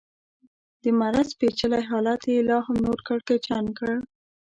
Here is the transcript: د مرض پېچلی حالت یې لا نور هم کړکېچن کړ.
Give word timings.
د 0.83 0.85
مرض 0.99 1.29
پېچلی 1.39 1.83
حالت 1.89 2.21
یې 2.31 2.37
لا 2.49 2.57
نور 2.59 2.61
هم 2.67 2.79
کړکېچن 3.07 3.65
کړ. 3.77 3.93